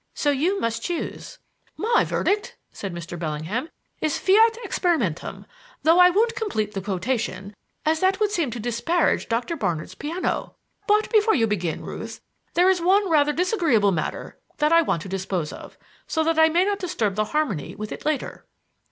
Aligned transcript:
So 0.15 0.31
you 0.31 0.59
must 0.59 0.81
choose." 0.81 1.37
"My 1.77 2.03
verdict," 2.03 2.55
said 2.73 2.91
Mr. 2.91 3.19
Bellingham, 3.19 3.69
"is 3.99 4.17
fiat 4.17 4.57
experimentum, 4.63 5.45
though 5.83 5.99
I 5.99 6.09
won't 6.09 6.33
complete 6.33 6.73
the 6.73 6.81
quotation, 6.81 7.55
as 7.85 7.99
that 7.99 8.19
would 8.19 8.31
seem 8.31 8.49
to 8.49 8.59
disparage 8.59 9.29
Doctor 9.29 9.55
Barnard's 9.55 9.93
piano. 9.93 10.55
But 10.87 11.11
before 11.11 11.35
you 11.35 11.45
begin, 11.45 11.81
Ruth, 11.85 12.19
there 12.55 12.67
is 12.67 12.81
one 12.81 13.11
rather 13.11 13.31
disagreeable 13.31 13.91
matter 13.91 14.39
that 14.57 14.73
I 14.73 14.81
want 14.81 15.03
to 15.03 15.07
dispose 15.07 15.53
of, 15.53 15.77
so 16.07 16.23
that 16.23 16.39
I 16.39 16.49
may 16.49 16.65
not 16.65 16.79
disturb 16.79 17.13
the 17.13 17.25
harmony 17.25 17.75
with 17.75 17.91
it 17.91 18.03
later." 18.03 18.43